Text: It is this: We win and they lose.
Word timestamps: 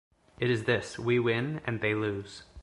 It 0.39 0.49
is 0.49 0.63
this: 0.63 0.97
We 0.97 1.19
win 1.19 1.61
and 1.63 1.79
they 1.79 1.93
lose. 1.93 2.41